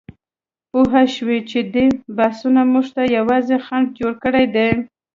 پوهه 0.69 1.03
شو 1.13 1.27
چې 1.49 1.59
دې 1.73 1.85
بحثونو 2.17 2.61
موږ 2.71 2.87
ته 2.95 3.01
یوازې 3.17 3.57
خنډ 3.65 3.87
جوړ 3.99 4.13
کړی 4.23 4.45
دی. 4.55 4.69